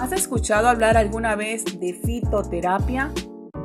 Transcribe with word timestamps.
¿Has 0.00 0.12
escuchado 0.12 0.66
hablar 0.66 0.96
alguna 0.96 1.36
vez 1.36 1.78
de 1.78 1.92
fitoterapia? 1.92 3.12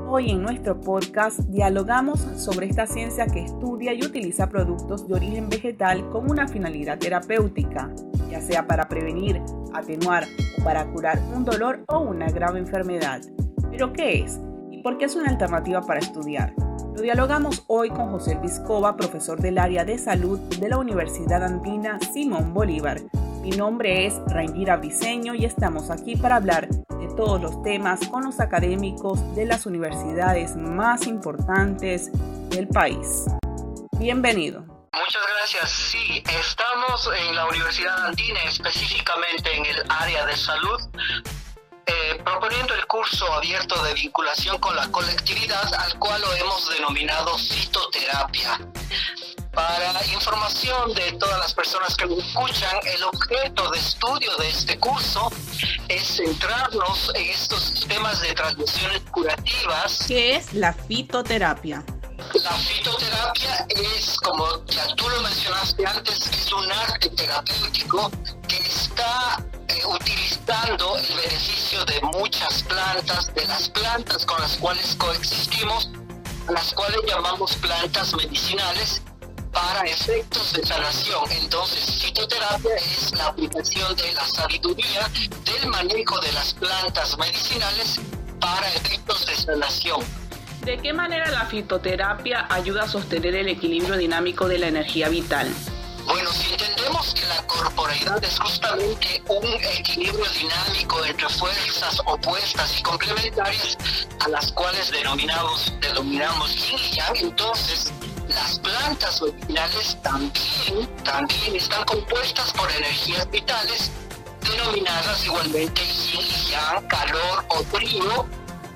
Hoy 0.10 0.32
en 0.32 0.42
nuestro 0.42 0.82
podcast 0.82 1.40
dialogamos 1.48 2.20
sobre 2.36 2.68
esta 2.68 2.88
ciencia 2.88 3.26
que 3.26 3.46
estudia 3.46 3.94
y 3.94 4.04
utiliza 4.04 4.50
productos 4.50 5.08
de 5.08 5.14
origen 5.14 5.48
vegetal 5.48 6.10
con 6.10 6.30
una 6.30 6.46
finalidad 6.50 7.00
terapéutica, 7.00 7.90
ya 8.30 8.42
sea 8.42 8.68
para 8.68 8.90
prevenir, 8.90 9.42
atenuar 9.74 10.26
o 10.60 10.64
para 10.66 10.86
curar 10.92 11.22
un 11.34 11.46
dolor 11.46 11.86
o 11.88 12.00
una 12.00 12.30
grave 12.30 12.60
enfermedad. 12.60 13.22
¿Pero 13.72 13.94
qué 13.94 14.20
es? 14.20 14.42
¿Y 14.72 14.84
por 14.84 14.98
qué 14.98 15.06
es 15.06 15.16
una 15.16 15.30
alternativa 15.30 15.84
para 15.84 16.02
estudiar? 16.02 16.54
Lo 16.94 17.02
dialogamos 17.02 17.64
hoy 17.68 17.90
con 17.92 18.12
José 18.12 18.38
Viscova, 18.42 18.98
profesor 18.98 19.40
del 19.40 19.58
área 19.58 19.86
de 19.86 19.98
salud 19.98 20.38
de 20.60 20.68
la 20.68 20.80
Universidad 20.80 21.46
Andina 21.46 21.98
Simón 22.14 22.54
Bolívar. 22.54 23.00
Mi 23.46 23.52
nombre 23.52 24.08
es 24.08 24.16
Rangira 24.26 24.78
Briceño 24.78 25.36
y 25.36 25.46
estamos 25.46 25.92
aquí 25.92 26.16
para 26.16 26.38
hablar 26.38 26.68
todos 27.16 27.40
los 27.40 27.62
temas 27.62 28.00
con 28.08 28.24
los 28.24 28.40
académicos 28.40 29.36
de 29.36 29.46
las 29.46 29.68
universidades 29.68 30.56
más 30.56 31.06
importantes 31.06 32.10
del 32.50 32.68
país. 32.68 33.26
Bienvenido. 34.00 34.62
Muchas 34.94 35.22
gracias. 35.38 35.70
Sí, 35.70 36.24
estamos 36.40 37.08
en 37.16 37.36
la 37.36 37.46
Universidad 37.46 38.08
Andina, 38.08 38.42
específicamente 38.46 39.56
en 39.56 39.66
el 39.68 39.84
área 39.90 40.26
de 40.26 40.36
salud, 40.36 40.82
eh, 41.86 42.20
proponiendo 42.24 42.74
el 42.74 42.88
curso 42.88 43.32
abierto 43.32 43.82
de 43.84 43.94
vinculación 43.94 44.58
con 44.58 44.76
la 44.76 44.90
colectividad, 44.90 45.72
al 45.72 46.00
cual 46.00 46.20
lo 46.20 46.34
hemos 46.34 46.68
denominado 46.70 47.38
citoterapia. 47.38 48.60
Para 49.56 50.06
información 50.08 50.94
de 50.96 51.14
todas 51.14 51.40
las 51.40 51.54
personas 51.54 51.96
que 51.96 52.06
lo 52.06 52.20
escuchan, 52.20 52.76
el 52.84 53.04
objeto 53.04 53.72
de 53.72 53.80
estudio 53.80 54.36
de 54.36 54.50
este 54.50 54.78
curso 54.78 55.32
es 55.88 56.18
centrarnos 56.18 57.10
en 57.16 57.30
estos 57.30 57.86
temas 57.88 58.20
de 58.20 58.34
transmisiones 58.34 59.02
curativas. 59.12 60.04
¿Qué 60.10 60.36
es 60.36 60.54
la 60.54 60.74
fitoterapia? 60.74 61.86
La 62.34 62.52
fitoterapia 62.52 63.66
es, 63.70 64.18
como 64.18 64.66
ya 64.66 64.94
tú 64.96 65.08
lo 65.08 65.22
mencionaste 65.22 65.86
antes, 65.86 66.28
es 66.28 66.52
un 66.52 66.70
arte 66.74 67.10
terapéutico 67.12 68.12
que 68.50 68.58
está 68.58 69.42
eh, 69.70 69.86
utilizando 69.86 70.98
el 70.98 71.16
beneficio 71.16 71.86
de 71.86 72.02
muchas 72.02 72.62
plantas, 72.64 73.34
de 73.34 73.46
las 73.46 73.70
plantas 73.70 74.26
con 74.26 74.42
las 74.42 74.58
cuales 74.58 74.96
coexistimos, 74.96 75.90
las 76.50 76.74
cuales 76.74 77.00
llamamos 77.08 77.56
plantas 77.56 78.14
medicinales 78.16 79.02
para 79.56 79.84
efectos 79.88 80.52
de 80.52 80.66
sanación. 80.66 81.32
Entonces, 81.32 82.04
fitoterapia 82.04 82.76
es 82.76 83.14
la 83.14 83.28
aplicación 83.28 83.96
de 83.96 84.12
la 84.12 84.28
sabiduría 84.28 85.10
del 85.46 85.70
manejo 85.70 86.20
de 86.20 86.32
las 86.34 86.54
plantas 86.54 87.18
medicinales 87.18 88.02
para 88.40 88.68
efectos 88.74 89.26
de 89.26 89.36
sanación. 89.36 90.02
¿De 90.62 90.78
qué 90.80 90.92
manera 90.92 91.32
la 91.32 91.46
fitoterapia 91.46 92.48
ayuda 92.50 92.84
a 92.84 92.90
sostener 92.90 93.36
el 93.36 93.48
equilibrio 93.48 93.96
dinámico 93.96 94.48
de 94.48 94.58
la 94.58 94.68
energía 94.68 95.08
vital? 95.08 95.48
Bueno, 96.06 96.32
si 96.34 96.52
entendemos 96.52 97.14
que 97.16 97.26
la 97.26 97.42
corporeidad 97.48 98.24
es 98.24 98.38
justamente 98.38 99.24
un 99.28 99.48
equilibrio 99.80 100.26
dinámico 100.38 101.04
entre 101.04 101.30
fuerzas 101.30 102.00
opuestas 102.06 102.80
y 102.80 102.84
complementarias 102.84 103.78
a 104.20 104.30
las 104.30 104.52
cuales 104.52 104.92
denominamos, 104.92 105.74
denominamos 105.82 106.56
yin 106.56 106.78
y 106.78 106.96
yang, 106.96 107.16
entonces 107.18 107.92
las 108.30 108.60
plantas 108.60 109.22
originales 109.22 109.98
también, 110.02 110.88
también 111.04 111.56
están 111.56 111.84
compuestas 111.86 112.52
por 112.54 112.72
energías 112.72 113.30
vitales 113.30 113.92
denominadas 114.42 115.26
igualmente 115.26 115.82
yin 115.82 116.88
calor 116.88 117.46
o 117.50 117.64
frío, 117.66 118.28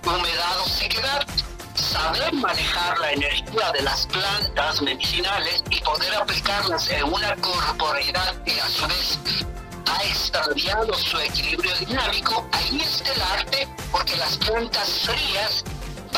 humedad 0.06 0.60
o 0.64 0.70
sequedad. 0.70 1.26
Saber 1.76 2.34
manejar 2.34 3.00
la 3.00 3.14
energía 3.14 3.72
de 3.72 3.82
las 3.82 4.06
plantas 4.08 4.82
medicinales 4.82 5.64
y 5.70 5.80
poder 5.80 6.14
aplicarlas 6.16 6.90
en 6.90 7.04
una 7.04 7.36
corporeidad 7.38 8.36
que 8.44 8.60
a 8.60 8.68
su 8.68 8.86
vez 8.88 9.20
ha 9.88 10.04
extraviado 10.04 10.94
su 10.94 11.18
equilibrio 11.20 11.74
dinámico, 11.78 12.48
ahí 12.52 12.82
está 12.82 13.12
el 13.14 13.22
arte, 13.22 13.68
porque 13.92 14.16
las 14.18 14.38
plantas 14.38 14.90
frías 15.06 15.64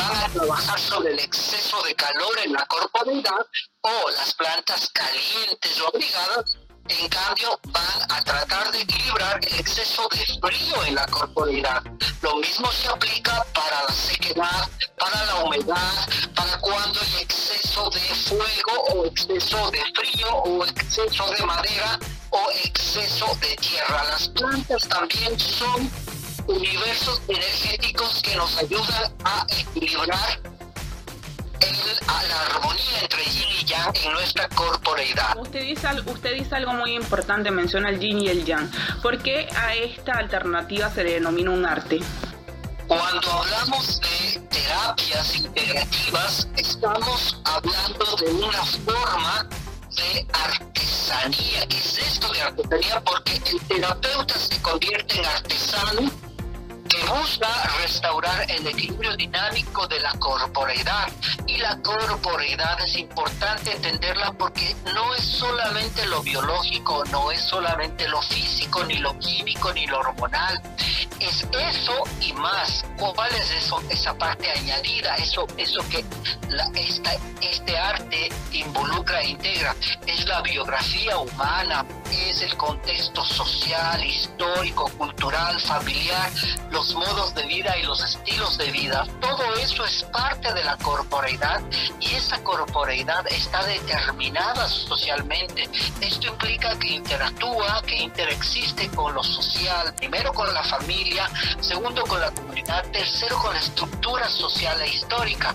van 0.08 0.24
a 0.24 0.28
trabajar 0.28 0.78
sobre 0.78 1.12
el 1.12 1.20
exceso 1.20 1.80
de 1.82 1.94
calor 1.94 2.38
en 2.44 2.52
la 2.52 2.66
corporalidad 2.66 3.46
o 3.82 4.10
las 4.10 4.34
plantas 4.34 4.90
calientes 4.92 5.80
o 5.80 5.88
abrigadas, 5.88 6.56
en 6.88 7.08
cambio, 7.08 7.60
van 7.66 8.10
a 8.10 8.24
tratar 8.24 8.72
de 8.72 8.80
equilibrar 8.80 9.38
el 9.46 9.60
exceso 9.60 10.08
de 10.10 10.26
frío 10.40 10.84
en 10.84 10.96
la 10.96 11.06
corporalidad. 11.06 11.82
Lo 12.22 12.36
mismo 12.36 12.70
se 12.72 12.88
aplica 12.88 13.44
para 13.54 13.84
la 13.84 13.94
sequedad, 13.94 14.68
para 14.98 15.24
la 15.26 15.44
humedad, 15.44 16.08
para 16.34 16.58
cuando 16.58 17.00
hay 17.00 17.22
exceso 17.22 17.88
de 17.90 18.00
fuego 18.00 18.82
o 18.94 19.06
exceso 19.06 19.70
de 19.70 19.80
frío 19.94 20.28
o 20.28 20.64
exceso 20.64 21.30
de 21.30 21.46
madera 21.46 21.98
o 22.30 22.50
exceso 22.64 23.26
de 23.40 23.56
tierra. 23.56 24.04
Las 24.10 24.28
plantas 24.30 24.88
también 24.88 25.38
son 25.38 25.88
universos 26.46 27.22
energéticos 27.28 28.22
que 28.22 28.36
nos 28.36 28.58
ayudan 28.58 29.12
a 29.24 29.46
equilibrar 29.48 30.40
a 32.08 32.22
la 32.24 32.42
armonía 32.42 33.00
entre 33.02 33.24
yin 33.24 33.48
y 33.60 33.64
yang 33.64 33.96
en 34.04 34.12
nuestra 34.12 34.48
corporeidad. 34.48 35.36
Usted 35.36 35.62
dice, 35.62 35.88
usted 36.06 36.34
dice 36.34 36.56
algo 36.56 36.72
muy 36.72 36.94
importante, 36.94 37.50
menciona 37.50 37.88
el 37.90 38.00
yin 38.00 38.20
y 38.20 38.28
el 38.28 38.44
yang. 38.44 38.70
¿Por 39.00 39.22
qué 39.22 39.48
a 39.56 39.74
esta 39.74 40.12
alternativa 40.12 40.90
se 40.90 41.04
le 41.04 41.14
denomina 41.14 41.50
un 41.50 41.64
arte? 41.64 42.00
Cuando 42.88 43.30
hablamos 43.30 44.00
de 44.00 44.40
terapias 44.50 45.36
integrativas, 45.36 46.48
estamos 46.56 47.40
hablando 47.44 48.16
de 48.16 48.32
una 48.32 48.64
forma 48.64 49.48
de 49.94 50.26
artesanía. 50.32 51.66
¿Qué 51.68 51.78
es 51.78 51.98
esto 51.98 52.32
de 52.32 52.42
artesanía? 52.42 53.00
Porque 53.04 53.36
el 53.36 53.60
terapeuta 53.68 54.38
se 54.38 54.60
convierte 54.60 55.18
en 55.18 55.24
artesano 55.26 56.31
busca 57.12 57.48
restaurar 57.82 58.50
el 58.50 58.66
equilibrio 58.66 59.16
dinámico 59.16 59.86
de 59.86 60.00
la 60.00 60.12
corporeidad. 60.18 61.08
Y 61.46 61.58
la 61.58 61.76
corporeidad 61.82 62.80
es 62.80 62.96
importante 62.96 63.72
entenderla 63.72 64.32
porque 64.32 64.74
no 64.94 65.14
es 65.14 65.24
solamente 65.24 66.06
lo 66.06 66.22
biológico, 66.22 67.04
no 67.06 67.30
es 67.30 67.40
solamente 67.42 68.08
lo 68.08 68.22
físico, 68.22 68.84
ni 68.84 68.98
lo 68.98 69.18
químico, 69.18 69.72
ni 69.72 69.86
lo 69.86 69.98
hormonal. 69.98 70.60
Es 71.20 71.46
eso 71.52 72.02
y 72.20 72.32
más. 72.32 72.84
¿Cuál 72.98 73.34
es 73.34 73.50
eso? 73.50 73.82
Esa 73.90 74.14
parte 74.14 74.50
añadida, 74.50 75.16
eso, 75.16 75.46
eso 75.56 75.80
que 75.88 76.04
este 77.40 77.78
arte 77.78 78.28
involucra 78.52 79.20
e 79.20 79.30
integra. 79.30 79.74
Es 80.06 80.26
la 80.26 80.40
biografía 80.40 81.18
humana, 81.18 81.84
es 82.14 82.42
el 82.42 82.56
contexto 82.56 83.24
social, 83.24 84.04
histórico, 84.04 84.90
cultural, 84.98 85.60
familiar, 85.60 86.30
los 86.70 86.94
modos 86.94 87.34
de 87.34 87.44
vida 87.46 87.76
y 87.78 87.82
los 87.82 88.02
estilos 88.02 88.58
de 88.58 88.70
vida. 88.70 89.06
Todo 89.20 89.54
eso 89.56 89.84
es 89.84 90.02
parte 90.04 90.52
de 90.52 90.64
la 90.64 90.76
corporeidad 90.78 91.60
y 92.00 92.14
esa 92.14 92.42
corporeidad 92.42 93.26
está 93.28 93.64
determinada 93.64 94.68
socialmente. 94.68 95.68
Esto 96.00 96.28
implica 96.28 96.78
que 96.78 96.88
interactúa, 96.88 97.82
que 97.86 97.96
interexiste 97.96 98.88
con 98.90 99.14
lo 99.14 99.22
social, 99.22 99.94
primero 99.94 100.32
con 100.32 100.52
la 100.52 100.62
familia, 100.64 101.28
segundo 101.60 102.02
con 102.04 102.20
la 102.20 102.30
comunidad, 102.30 102.84
tercero 102.90 103.38
con 103.38 103.52
la 103.52 103.60
estructura 103.60 104.28
social 104.28 104.80
e 104.82 104.88
histórica. 104.88 105.54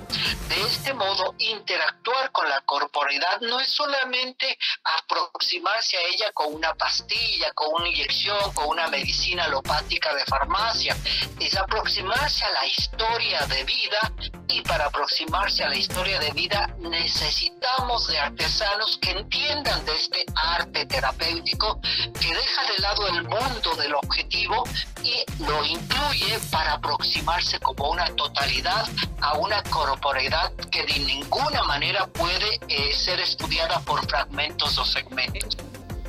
De 0.50 0.62
este 0.62 0.94
modo, 0.94 1.35
interactuar 1.39 2.31
con 2.31 2.47
la 2.50 2.62
corporeidad 2.62 3.41
no 3.41 3.59
es 3.59 3.68
solamente 3.68 4.57
aproximarse 4.84 5.98
a 5.98 6.01
ella 6.13 6.31
con 6.33 6.46
una 6.53 6.73
pastilla, 6.73 7.51
con 7.53 7.67
una 7.73 7.89
inyección, 7.89 8.53
con 8.53 8.67
una 8.67 8.88
medicina 8.88 9.45
alopática 9.45 10.13
de 10.13 10.25
farmacia. 10.25 10.95
Es 11.39 11.55
aproximarse 11.55 12.44
a 12.45 12.51
la 12.51 12.65
historia 12.65 13.45
de 13.47 13.63
vida 13.63 14.13
y 14.47 14.61
para 14.61 14.85
aproximarse 14.85 15.63
a 15.63 15.69
la 15.69 15.75
historia 15.75 16.19
de 16.19 16.31
vida 16.31 16.73
necesitamos 16.79 18.07
de 18.07 18.19
artesanos 18.19 18.97
que 19.01 19.11
entiendan 19.11 19.85
de 19.85 19.95
este 19.95 20.25
arte 20.35 20.85
terapéutico, 20.85 21.79
que 21.81 22.33
deja 22.33 22.63
de 22.73 22.79
lado 22.79 23.07
el 23.07 23.23
mundo 23.23 23.75
del 23.75 23.95
objetivo 23.95 24.63
y 25.03 25.23
lo 25.43 25.63
incluye 25.65 26.39
para 26.51 26.73
aproximarse 26.73 27.59
como 27.59 27.91
una 27.91 28.05
totalidad 28.15 28.88
a 29.21 29.33
una 29.33 29.61
corporeidad 29.63 30.51
que 30.71 30.85
de 30.85 31.00
ninguna 31.00 31.63
manera 31.63 32.07
puede 32.07 32.59
eh, 32.67 32.93
ser 32.93 33.19
estudiada 33.19 33.79
por 33.81 34.07
fragmentos 34.07 34.77
o 34.77 34.85
segmentos. 34.85 35.57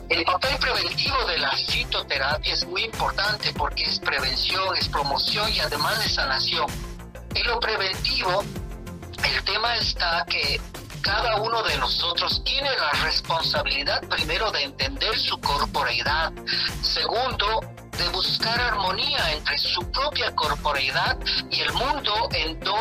El 0.09 0.25
papel 0.25 0.57
preventivo 0.59 1.23
de 1.27 1.39
la 1.39 1.51
fitoterapia 1.51 2.55
es 2.55 2.67
muy 2.67 2.85
importante 2.85 3.53
porque 3.53 3.85
es 3.85 3.99
prevención, 3.99 4.75
es 4.77 4.89
promoción 4.89 5.53
y 5.53 5.61
además 5.61 6.03
de 6.03 6.09
sanación. 6.09 6.67
En 7.35 7.47
lo 7.47 7.61
preventivo, 7.61 8.43
el 9.23 9.45
tema 9.45 9.77
está 9.77 10.25
que 10.27 10.61
cada 11.03 11.37
uno 11.43 11.63
de 11.63 11.77
nosotros 11.77 12.43
tiene 12.45 12.71
la 12.71 12.91
responsabilidad 13.05 14.01
primero 14.09 14.51
de 14.51 14.63
entender 14.63 15.19
su 15.19 15.39
corporeidad, 15.41 16.33
segundo, 16.83 17.61
de 17.99 18.09
buscar 18.09 18.61
armonía 18.61 19.33
entre 19.33 19.59
su 19.59 19.91
propia 19.91 20.35
corporeidad 20.35 21.19
y 21.51 21.61
el 21.61 21.73
mundo 21.73 22.29
en 22.33 22.59
donde 22.61 22.78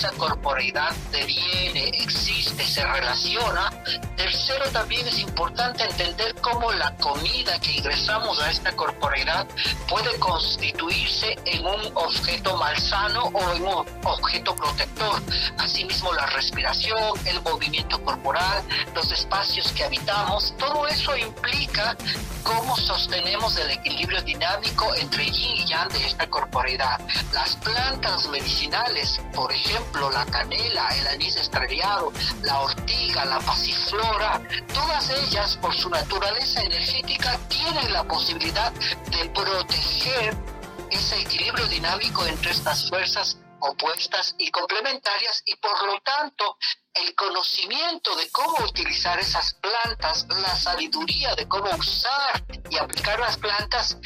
esa 0.00 0.12
corporeidad 0.12 0.94
deviene, 1.12 1.88
existe, 1.88 2.64
se 2.64 2.82
relaciona. 2.82 3.70
Tercero, 4.16 4.64
también 4.72 5.06
es 5.06 5.18
importante 5.18 5.84
entender 5.84 6.34
cómo 6.40 6.72
la 6.72 6.96
comida 6.96 7.58
que 7.60 7.72
ingresamos 7.72 8.40
a 8.40 8.50
esta 8.50 8.72
corporeidad 8.72 9.46
puede 9.86 10.18
constituirse 10.18 11.36
en 11.44 11.66
un 11.66 11.92
objeto 11.94 12.56
malsano 12.56 13.24
o 13.24 13.52
en 13.52 13.62
un 13.62 13.86
objeto 14.04 14.56
protector. 14.56 15.20
Asimismo, 15.58 16.14
la 16.14 16.24
respiración, 16.28 16.98
el 17.26 17.42
movimiento 17.42 18.02
corporal, 18.02 18.64
los 18.94 19.12
espacios 19.12 19.70
que 19.72 19.84
habitamos, 19.84 20.54
todo 20.56 20.88
eso 20.88 21.14
implica 21.14 21.94
cómo 22.42 22.74
sostenemos 22.74 23.54
el 23.58 23.70
equilibrio 23.70 24.22
dinámico 24.22 24.94
entre 24.94 25.26
yin 25.26 25.56
y 25.56 25.66
yang 25.66 25.90
de 25.92 26.06
esta 26.06 26.26
corporeidad. 26.28 27.00
Las 27.32 27.56
plantas 27.56 28.28
medicinales, 28.28 29.20
por 29.34 29.52
ejemplo, 29.52 29.89
la 29.98 30.24
canela, 30.26 30.88
el 30.88 31.06
anís 31.08 31.36
estrellado, 31.36 32.12
la 32.42 32.60
ortiga, 32.60 33.24
la 33.24 33.40
pasiflora, 33.40 34.40
todas 34.72 35.10
ellas 35.10 35.56
por 35.60 35.74
su 35.74 35.90
naturaleza 35.90 36.62
energética 36.62 37.38
tienen 37.48 37.92
la 37.92 38.04
posibilidad 38.04 38.72
de 38.72 39.28
proteger 39.30 40.36
ese 40.90 41.20
equilibrio 41.20 41.66
dinámico 41.66 42.24
entre 42.26 42.52
estas 42.52 42.88
fuerzas 42.88 43.36
opuestas 43.60 44.34
y 44.38 44.50
complementarias 44.50 45.42
y 45.44 45.56
por 45.56 45.82
lo 45.84 46.00
tanto 46.00 46.56
el 46.94 47.14
conocimiento 47.14 48.14
de 48.16 48.30
cómo 48.30 48.64
utilizar 48.64 49.18
esas 49.18 49.54
plantas, 49.54 50.26
la 50.28 50.56
sabiduría 50.56 51.34
de 51.34 51.46
cómo 51.46 51.70
usar 51.76 52.42
y 52.70 52.78
aplicar 52.78 53.20
las 53.20 53.36
plantas 53.36 53.98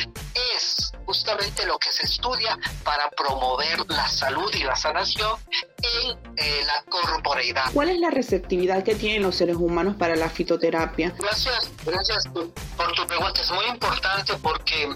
es 0.57 0.93
justamente 1.07 1.67
lo 1.67 1.79
que 1.79 1.93
se 1.93 2.05
estudia 2.05 2.59
para 2.83 3.11
promover 3.11 3.85
la 3.89 4.09
salud 4.09 4.53
y 4.55 4.65
la 4.65 4.77
sanación 4.77 5.39
en 5.51 6.19
eh, 6.37 6.63
la 6.67 6.83
corporeidad. 6.91 7.73
¿Cuál 7.73 7.91
es 7.91 7.99
la 7.99 8.11
receptividad 8.11 8.83
que 8.83 8.95
tienen 8.95 9.23
los 9.23 9.37
seres 9.37 9.57
humanos 9.57 9.97
para 9.97 10.17
la 10.17 10.29
fitoterapia? 10.29 11.15
Gracias, 11.19 11.71
gracias 11.85 12.27
por 12.29 12.93
tu 12.93 13.07
pregunta. 13.07 13.41
Es 13.41 13.51
muy 13.51 13.67
importante 13.67 14.35
porque 14.43 14.89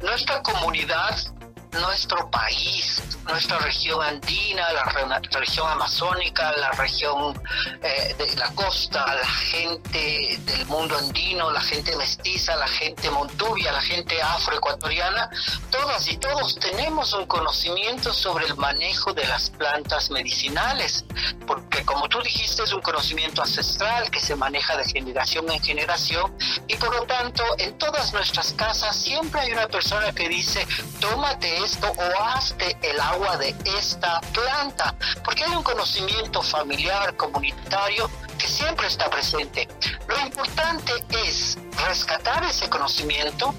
nuestra 0.00 0.42
comunidad 0.42 1.16
nuestro 1.72 2.30
país, 2.30 3.02
nuestra 3.26 3.58
región 3.58 4.02
andina, 4.02 4.72
la 4.72 4.84
región 5.38 5.68
amazónica, 5.68 6.52
la 6.56 6.72
región 6.72 7.40
eh, 7.82 8.14
de 8.18 8.36
la 8.36 8.52
costa, 8.54 9.14
la 9.14 9.26
gente 9.26 10.38
del 10.44 10.66
mundo 10.66 10.96
andino, 10.98 11.50
la 11.50 11.60
gente 11.60 11.94
mestiza, 11.96 12.56
la 12.56 12.68
gente 12.68 13.10
montuvia, 13.10 13.72
la 13.72 13.80
gente 13.80 14.20
afroecuatoriana, 14.20 15.30
todas 15.70 16.10
y 16.10 16.16
todos 16.16 16.58
tenemos 16.58 17.12
un 17.12 17.26
conocimiento 17.26 18.12
sobre 18.12 18.46
el 18.46 18.56
manejo 18.56 19.12
de 19.12 19.26
las 19.26 19.50
plantas 19.50 20.10
medicinales, 20.10 21.04
porque 21.46 21.84
como 21.84 22.08
tú 22.08 22.20
dijiste 22.22 22.64
es 22.64 22.72
un 22.72 22.80
conocimiento 22.80 23.42
ancestral 23.42 24.10
que 24.10 24.20
se 24.20 24.34
maneja 24.34 24.76
de 24.76 24.84
generación 24.84 25.50
en 25.50 25.62
generación 25.62 26.36
y 26.66 26.76
por 26.76 26.94
lo 26.94 27.06
tanto 27.06 27.44
en 27.58 27.78
todas 27.78 28.12
nuestras 28.12 28.52
casas 28.54 28.96
siempre 28.96 29.40
hay 29.40 29.52
una 29.52 29.68
persona 29.68 30.12
que 30.12 30.28
dice, 30.28 30.66
tómate 31.00 31.59
esto 31.64 31.92
o 31.96 32.22
hazte 32.22 32.76
el 32.82 33.00
agua 33.00 33.36
de 33.36 33.54
esta 33.78 34.20
planta, 34.32 34.94
porque 35.24 35.44
hay 35.44 35.54
un 35.54 35.62
conocimiento 35.62 36.42
familiar, 36.42 37.16
comunitario, 37.16 38.10
que 38.38 38.46
siempre 38.48 38.86
está 38.86 39.08
presente. 39.10 39.68
Lo 40.08 40.18
importante 40.20 40.92
es 41.24 41.58
rescatar 41.86 42.44
ese 42.44 42.68
conocimiento, 42.68 43.54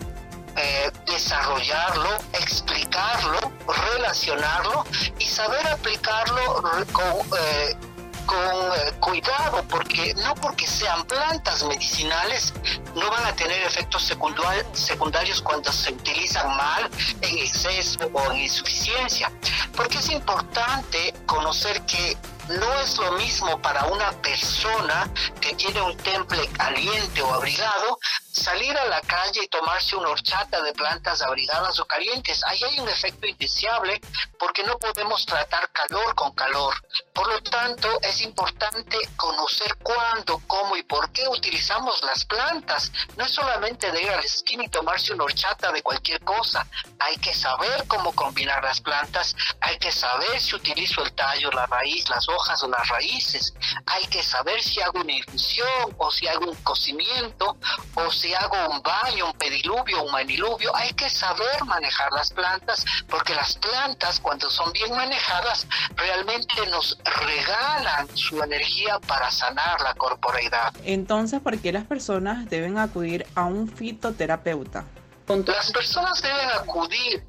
eh, 0.55 0.91
desarrollarlo, 1.05 2.09
explicarlo, 2.33 3.51
relacionarlo 3.93 4.85
y 5.19 5.25
saber 5.25 5.67
aplicarlo 5.67 6.61
con... 6.91 7.39
Eh, 7.39 7.77
con 8.25 8.37
eh, 8.37 8.91
cuidado, 8.99 9.63
porque 9.67 10.13
no 10.15 10.35
porque 10.35 10.67
sean 10.67 11.03
plantas 11.05 11.63
medicinales 11.63 12.53
no 12.95 13.09
van 13.09 13.25
a 13.25 13.35
tener 13.35 13.61
efectos 13.63 14.03
secundarios 14.03 15.41
cuando 15.41 15.71
se 15.71 15.93
utilizan 15.93 16.47
mal, 16.55 16.89
en 17.21 17.37
exceso 17.39 17.99
o 18.13 18.31
en 18.31 18.41
insuficiencia. 18.41 19.31
Porque 19.75 19.97
es 19.97 20.09
importante 20.09 21.13
conocer 21.25 21.81
que 21.85 22.17
no 22.49 22.79
es 22.81 22.97
lo 22.97 23.13
mismo 23.13 23.61
para 23.61 23.85
una 23.85 24.11
persona 24.21 25.09
que 25.39 25.53
tiene 25.55 25.81
un 25.81 25.95
temple 25.97 26.47
caliente 26.49 27.21
o 27.21 27.33
abrigado 27.33 27.99
salir 28.31 28.77
a 28.77 28.85
la 28.85 29.01
calle 29.01 29.43
y 29.43 29.47
tomarse 29.47 29.95
una 29.95 30.09
horchata 30.09 30.61
de 30.61 30.73
plantas 30.73 31.21
abrigadas 31.21 31.79
o 31.79 31.85
calientes. 31.85 32.41
Ahí 32.45 32.63
hay 32.63 32.79
un 32.79 32.87
efecto 32.87 33.27
indeseable 33.27 33.99
porque 34.39 34.63
no 34.63 34.77
podemos 34.79 35.25
tratar 35.25 35.69
calor 35.71 36.15
con 36.15 36.31
calor. 36.33 36.73
Por 37.13 37.27
lo 37.27 37.41
tanto, 37.43 37.89
es 38.01 38.21
importante 38.21 38.97
conocer 39.17 39.75
cuándo, 39.83 40.41
cómo 40.47 40.77
y 40.77 40.83
por 40.83 41.11
qué 41.11 41.27
utilizamos 41.27 42.01
las 42.03 42.25
plantas. 42.25 42.91
No 43.17 43.25
es 43.25 43.31
solamente 43.31 43.91
de 43.91 44.01
ir 44.01 44.09
al 44.09 44.23
esquina 44.23 44.63
y 44.63 44.69
tomarse 44.69 45.13
una 45.13 45.25
horchata 45.25 45.71
de 45.71 45.83
cualquier 45.83 46.21
cosa. 46.21 46.65
Hay 46.99 47.17
que 47.17 47.33
saber 47.33 47.85
cómo 47.87 48.13
combinar 48.13 48.63
las 48.63 48.79
plantas, 48.79 49.35
hay 49.59 49.77
que 49.77 49.91
saber 49.91 50.39
si 50.39 50.55
utilizo 50.55 51.03
el 51.03 51.13
tallo, 51.13 51.51
la 51.51 51.65
raíz, 51.65 52.07
las 52.09 52.27
hojas 52.29 52.63
o 52.63 52.67
las 52.69 52.87
raíces. 52.87 53.53
Hay 53.85 54.07
que 54.07 54.23
saber 54.23 54.61
si 54.63 54.79
hago 54.81 55.01
una 55.01 55.13
infusión 55.13 55.95
o 55.97 56.11
si 56.11 56.27
hago 56.27 56.49
un 56.49 56.55
cocimiento 56.63 57.57
o 57.95 58.11
hago 58.33 58.69
un 58.69 58.81
baño, 58.81 59.27
un 59.27 59.33
pediluvio, 59.33 60.03
un 60.03 60.11
maniluvio, 60.11 60.75
hay 60.75 60.93
que 60.93 61.09
saber 61.09 61.63
manejar 61.65 62.11
las 62.11 62.31
plantas, 62.31 62.85
porque 63.09 63.33
las 63.33 63.55
plantas 63.57 64.19
cuando 64.19 64.49
son 64.49 64.71
bien 64.71 64.91
manejadas 64.91 65.67
realmente 65.95 66.65
nos 66.69 66.97
regalan 67.03 68.07
su 68.15 68.41
energía 68.41 68.99
para 68.99 69.31
sanar 69.31 69.81
la 69.81 69.93
corporeidad. 69.95 70.73
Entonces, 70.83 71.41
¿por 71.41 71.59
qué 71.59 71.71
las 71.71 71.85
personas 71.85 72.49
deben 72.49 72.77
acudir 72.77 73.25
a 73.35 73.45
un 73.45 73.67
fitoterapeuta? 73.67 74.85
Las 75.27 75.71
personas 75.71 76.21
deben 76.21 76.49
acudir 76.51 77.25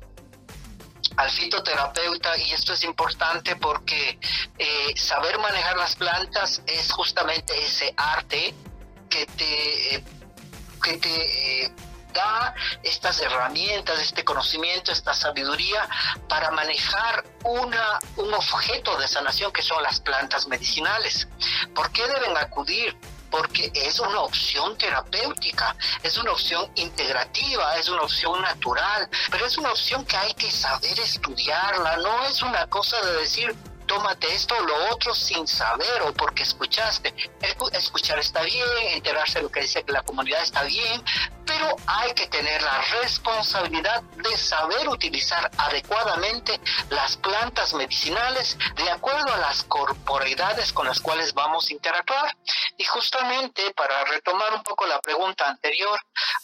al 1.16 1.30
fitoterapeuta 1.30 2.36
y 2.38 2.52
esto 2.52 2.72
es 2.72 2.84
importante 2.84 3.56
porque 3.56 4.18
eh, 4.58 4.96
saber 4.96 5.38
manejar 5.38 5.76
las 5.76 5.94
plantas 5.96 6.62
es 6.66 6.90
justamente 6.90 7.52
ese 7.64 7.92
arte 7.96 8.54
que 9.08 9.26
te 9.26 9.96
eh, 9.96 10.04
que 10.82 10.98
te 10.98 11.64
eh, 11.64 11.72
da 12.12 12.54
estas 12.82 13.20
herramientas, 13.20 13.98
este 14.00 14.24
conocimiento, 14.24 14.92
esta 14.92 15.14
sabiduría 15.14 15.88
para 16.28 16.50
manejar 16.50 17.24
una, 17.44 17.98
un 18.16 18.34
objeto 18.34 18.96
de 18.98 19.08
sanación 19.08 19.52
que 19.52 19.62
son 19.62 19.82
las 19.82 20.00
plantas 20.00 20.46
medicinales. 20.46 21.28
¿Por 21.74 21.90
qué 21.92 22.06
deben 22.06 22.36
acudir? 22.36 22.96
porque 23.32 23.72
es 23.74 23.98
una 23.98 24.20
opción 24.20 24.76
terapéutica, 24.76 25.74
es 26.02 26.18
una 26.18 26.32
opción 26.32 26.70
integrativa, 26.74 27.76
es 27.78 27.88
una 27.88 28.02
opción 28.02 28.42
natural, 28.42 29.08
pero 29.30 29.46
es 29.46 29.56
una 29.56 29.70
opción 29.70 30.04
que 30.04 30.18
hay 30.18 30.34
que 30.34 30.50
saber 30.50 31.00
estudiarla, 31.00 31.96
no 31.96 32.24
es 32.26 32.42
una 32.42 32.66
cosa 32.66 33.00
de 33.00 33.12
decir, 33.14 33.56
tómate 33.92 34.34
esto 34.34 34.54
o 34.54 34.62
lo 34.62 34.90
otro 34.90 35.14
sin 35.14 35.46
saber 35.46 36.02
o 36.02 36.14
porque 36.14 36.44
escuchaste. 36.44 37.14
Escuchar 37.72 38.18
está 38.18 38.42
bien, 38.42 38.66
enterarse 38.92 39.38
de 39.38 39.42
lo 39.42 39.50
que 39.50 39.60
dice 39.60 39.84
que 39.84 39.92
la 39.92 40.02
comunidad 40.02 40.42
está 40.42 40.62
bien, 40.62 41.04
pero 41.44 41.76
hay 41.86 42.12
que 42.14 42.26
tener 42.28 42.62
la 42.62 42.80
responsabilidad 43.02 44.02
de 44.02 44.36
saber 44.38 44.88
utilizar 44.88 45.50
adecuadamente 45.58 46.58
las 46.88 47.18
plantas 47.18 47.74
medicinales 47.74 48.56
de 48.76 48.90
acuerdo 48.90 49.30
a 49.34 49.36
las 49.36 49.62
corporeidades 49.64 50.72
con 50.72 50.86
las 50.86 50.98
cuales 51.00 51.34
vamos 51.34 51.68
a 51.68 51.72
interactuar. 51.74 52.34
Y 52.82 52.84
justamente 52.84 53.62
para 53.76 54.04
retomar 54.06 54.52
un 54.56 54.62
poco 54.64 54.86
la 54.86 54.98
pregunta 55.00 55.48
anterior, 55.48 55.96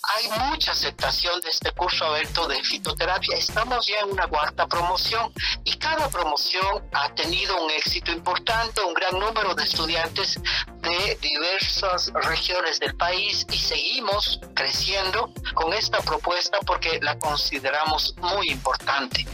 hay 0.03 0.51
mucha 0.51 0.71
aceptación 0.71 1.41
de 1.41 1.51
este 1.51 1.73
curso 1.73 2.05
abierto 2.05 2.47
de 2.47 2.63
fitoterapia. 2.63 3.37
Estamos 3.37 3.89
ya 3.89 3.99
en 3.99 4.13
una 4.13 4.29
cuarta 4.29 4.69
promoción 4.69 5.33
y 5.65 5.77
cada 5.79 6.09
promoción 6.09 6.89
ha 6.93 7.13
tenido 7.17 7.61
un 7.61 7.73
éxito 7.73 8.13
importante, 8.13 8.81
un 8.83 8.95
gran 8.95 9.19
número 9.19 9.53
de 9.57 9.65
estudiantes 9.65 10.41
de 10.81 11.19
diversas 11.21 12.13
regiones 12.15 12.79
del 12.79 12.95
país 12.97 13.45
y 13.51 13.59
seguimos 13.59 14.39
creciendo 14.55 15.33
con 15.55 15.73
esta 15.73 15.99
propuesta 16.03 16.59
porque 16.65 17.01
la 17.03 17.19
consideramos 17.19 18.15
muy 18.19 18.51
importante. 18.51 19.27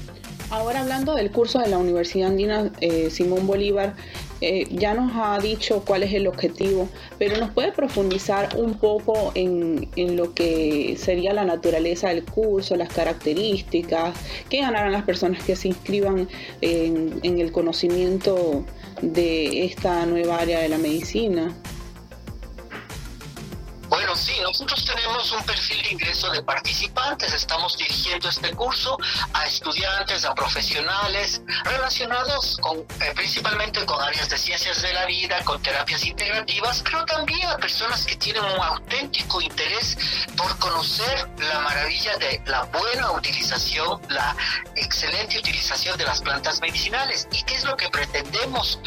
Ahora 0.51 0.81
hablando 0.81 1.15
del 1.15 1.31
curso 1.31 1.59
de 1.59 1.69
la 1.69 1.79
Universidad 1.79 2.29
Andina 2.29 2.71
eh, 2.81 3.11
Simón 3.11 3.47
Bolívar, 3.47 3.95
eh, 4.41 4.67
ya 4.71 4.95
nos 4.95 5.13
ha 5.15 5.39
dicho 5.39 5.83
cuál 5.85 6.03
es 6.03 6.13
el 6.13 6.27
objetivo, 6.27 6.89
pero 7.19 7.39
nos 7.39 7.51
puede 7.51 7.73
profundizar 7.73 8.57
un 8.57 8.75
poco 8.75 9.33
en, 9.35 9.89
lo 10.17 10.35
que 10.35 10.97
sería 10.99 11.33
la 11.33 11.45
naturaleza 11.45 12.09
del 12.09 12.25
curso, 12.25 12.77
las 12.77 12.93
características, 12.93 14.15
qué 14.49 14.61
ganarán 14.61 14.93
las 14.93 15.05
personas 15.05 15.43
que 15.43 15.57
se 15.57 15.69
inscriban 15.69 16.29
en, 16.61 17.21
en 17.23 17.39
el 17.39 17.53
conocimiento 17.53 18.65
de 19.03 19.65
esta 19.65 20.07
nueva 20.07 20.39
área 20.39 20.61
de 20.61 20.69
la 20.69 20.79
medicina. 20.79 21.55
Sí, 24.25 24.41
nosotros 24.41 24.83
tenemos 24.87 25.31
un 25.33 25.45
perfil 25.45 25.83
de 25.83 25.91
ingreso 25.91 26.31
de 26.31 26.43
participantes. 26.43 27.31
Estamos 27.35 27.77
dirigiendo 27.77 28.31
este 28.31 28.55
curso 28.55 28.97
a 29.35 29.45
estudiantes, 29.45 30.25
a 30.25 30.35
profesionales 30.35 31.43
relacionados 31.65 32.57
con, 32.63 32.79
eh, 32.79 33.13
principalmente 33.15 33.85
con 33.85 34.01
áreas 34.03 34.31
de 34.31 34.39
ciencias 34.39 34.81
de 34.81 34.95
la 34.95 35.05
vida, 35.05 35.45
con 35.45 35.61
terapias 35.61 36.07
integrativas, 36.07 36.83
pero 36.83 37.05
también 37.05 37.47
a 37.49 37.59
personas 37.59 38.07
que 38.07 38.17
tienen 38.17 38.43
un 38.45 38.63
auténtico 38.63 39.43
interés 39.43 39.99
conocer 40.85 41.31
la 41.39 41.61
maravilla 41.61 42.15
de 42.19 42.43
la 42.45 42.65
buena 42.65 43.13
utilización, 43.13 44.03
la 44.11 44.37
excelente 44.77 45.39
utilización 45.39 45.97
de 45.97 46.05
las 46.05 46.21
plantas 46.21 46.61
medicinales. 46.61 47.27
¿Y 47.33 47.43
qué 47.45 47.55
es 47.55 47.65
lo 47.65 47.75
que 47.75 47.89
pretendemos 47.89 48.79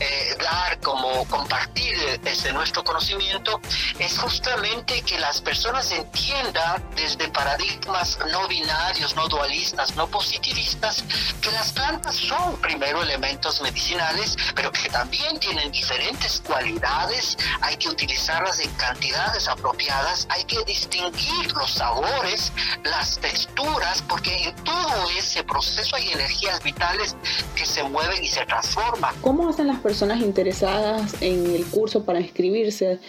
eh, 0.00 0.36
dar 0.42 0.80
como 0.80 1.24
compartir 1.28 2.20
desde 2.22 2.52
nuestro 2.52 2.82
conocimiento? 2.82 3.60
Es 4.00 4.18
justamente 4.18 5.00
que 5.02 5.16
las 5.20 5.40
personas 5.40 5.92
entiendan 5.92 6.84
desde 6.96 7.28
paradigmas 7.28 8.18
no 8.32 8.48
binarios, 8.48 9.14
no 9.14 9.28
dualistas, 9.28 9.94
no 9.94 10.08
positivistas, 10.08 11.04
que 11.40 11.52
las 11.52 11.70
plantas 11.72 12.16
son 12.16 12.56
primero 12.56 13.00
elementos 13.00 13.60
medicinales, 13.60 14.36
pero 14.56 14.72
que 14.72 14.88
también 14.88 15.38
tienen 15.38 15.70
diferentes 15.70 16.42
cualidades, 16.44 17.38
hay 17.60 17.76
que 17.76 17.88
utilizarlas 17.88 18.58
en 18.58 18.70
cantidades 18.74 19.46
apropiadas, 19.46 20.26
hay 20.30 20.42
que 20.44 20.64
distinguir 20.64 21.43
los 21.52 21.72
sabores, 21.72 22.52
las 22.84 23.18
texturas, 23.18 24.02
porque 24.02 24.48
en 24.48 24.54
todo 24.64 25.10
ese 25.18 25.44
proceso 25.44 25.96
hay 25.96 26.08
energías 26.10 26.62
vitales 26.62 27.16
que 27.54 27.66
se 27.66 27.82
mueven 27.82 28.22
y 28.22 28.28
se 28.28 28.44
transforman. 28.46 29.14
¿Cómo 29.20 29.48
hacen 29.48 29.66
las 29.66 29.80
personas 29.80 30.20
interesadas 30.20 31.14
en 31.20 31.54
el 31.54 31.64
curso 31.66 32.04
para 32.04 32.20
inscribirse? 32.20 33.00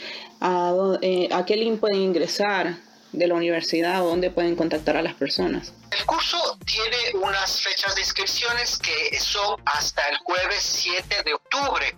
¿A, 0.41 0.73
eh, 1.01 1.29
a 1.31 1.45
qué 1.45 1.55
link 1.55 1.79
pueden 1.79 1.99
ingresar? 1.99 2.77
de 3.15 3.27
la 3.27 3.35
universidad 3.35 4.03
o 4.03 4.09
dónde 4.09 4.29
pueden 4.29 4.55
contactar 4.55 4.97
a 4.97 5.01
las 5.01 5.13
personas? 5.13 5.73
El 5.91 6.05
curso 6.05 6.37
tiene 6.65 6.97
unas 7.25 7.61
fechas 7.61 7.95
de 7.95 8.01
inscripciones 8.01 8.77
que 8.77 9.17
son 9.19 9.61
hasta 9.65 10.07
el 10.09 10.17
jueves 10.17 10.61
7 10.61 11.23
de 11.23 11.33
octubre. 11.33 11.95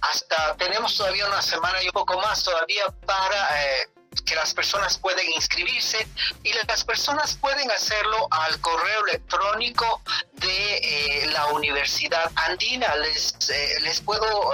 Hasta 0.00 0.56
tenemos 0.56 0.96
todavía 0.96 1.26
una 1.26 1.42
semana 1.42 1.82
y 1.82 1.86
un 1.86 1.92
poco 1.92 2.18
más 2.20 2.42
todavía 2.42 2.84
para 3.06 3.64
eh, 3.64 3.88
que 4.24 4.34
las 4.34 4.54
personas 4.54 4.98
pueden 4.98 5.30
inscribirse 5.32 6.06
y 6.42 6.52
las 6.52 6.84
personas 6.84 7.36
pueden 7.36 7.70
hacerlo 7.70 8.28
al 8.30 8.60
correo 8.60 9.06
electrónico 9.08 10.02
de 10.32 10.76
eh, 10.76 11.26
la 11.26 11.46
Universidad 11.48 12.30
Andina. 12.34 12.94
Les, 12.96 13.34
eh, 13.50 13.80
les 13.82 14.00
puedo 14.00 14.52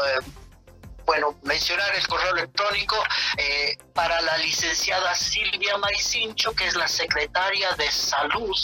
bueno, 1.04 1.38
mencionar 1.42 1.95
el 1.95 2.07
correo 2.07 2.33
electrónico 2.35 2.97
eh, 3.37 3.76
para 3.92 4.21
la 4.21 4.38
licenciada 4.38 5.14
Silvia 5.14 5.76
Maicincho, 5.78 6.54
que 6.54 6.66
es 6.66 6.75
la 6.75 6.88
secretaria 6.88 7.73
de 7.73 7.90
Salud 7.90 8.57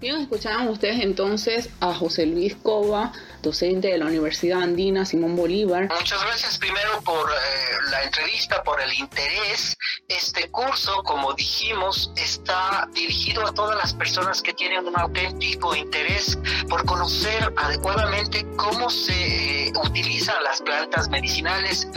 Bien, 0.00 0.20
escuchaban 0.20 0.68
ustedes 0.68 1.00
entonces 1.00 1.70
a 1.80 1.94
José 1.94 2.26
Luis 2.26 2.54
Cova, 2.56 3.12
docente 3.44 3.88
de 3.88 3.98
la 3.98 4.06
Universidad 4.06 4.62
Andina 4.62 5.04
Simón 5.04 5.36
Bolívar. 5.36 5.88
Muchas 5.96 6.22
gracias 6.24 6.58
primero 6.58 7.00
por 7.02 7.30
eh, 7.30 7.90
la 7.90 8.02
entrevista, 8.02 8.62
por 8.64 8.80
el 8.80 8.92
interés. 8.94 9.76
Este 10.08 10.50
curso, 10.50 11.02
como 11.04 11.34
dijimos, 11.34 12.10
está 12.16 12.88
dirigido 12.92 13.46
a 13.46 13.52
todas 13.52 13.76
las 13.76 13.94
personas 13.94 14.42
que 14.42 14.52
tienen 14.54 14.86
un 14.86 14.98
auténtico 14.98 15.76
interés 15.76 16.38
por 16.68 16.84
conocer 16.86 17.52
adecuadamente 17.56 18.46
cómo 18.56 18.90
se 18.90 19.68
eh, 19.68 19.72
utilizan 19.84 20.42
las 20.42 20.60
plantas 20.62 21.08
medicinales. 21.08 21.88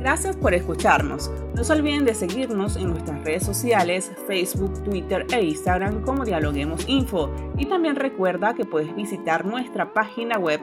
Gracias 0.00 0.36
por 0.36 0.54
escucharnos. 0.54 1.30
No 1.54 1.64
se 1.64 1.72
olviden 1.72 2.04
de 2.04 2.14
seguirnos 2.14 2.76
en 2.76 2.90
nuestras 2.90 3.24
redes 3.24 3.44
sociales, 3.44 4.12
Facebook, 4.26 4.84
Twitter 4.84 5.26
e 5.32 5.42
Instagram 5.42 6.02
como 6.02 6.24
Dialoguemos 6.24 6.84
Info. 6.86 7.34
Y 7.56 7.66
también 7.66 7.96
recuerda 7.96 8.54
que 8.54 8.64
puedes 8.64 8.94
visitar 8.94 9.44
nuestra 9.44 9.92
página 9.92 10.38
web 10.38 10.60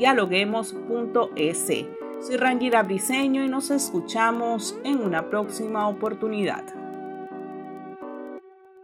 dialoguemos.es. 0.00 1.66
Soy 2.26 2.36
Rangira 2.38 2.82
Briseño 2.82 3.44
y 3.44 3.48
nos 3.48 3.70
escuchamos 3.70 4.74
en 4.82 5.02
una 5.02 5.28
próxima 5.28 5.86
oportunidad. 5.88 6.79